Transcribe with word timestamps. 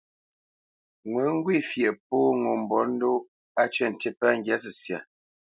Ŋo 1.09 1.21
ŋgwê 1.35 1.55
fyeʼ 1.69 1.95
pô 2.07 2.17
ŋo 2.41 2.51
mbolə́ndóʼ, 2.61 3.19
á 3.61 3.63
cə̂ 3.73 3.87
ntî 3.93 4.09
pə́ 4.19 4.29
ŋgyǎ 4.37 4.55
səsya. 4.63 4.99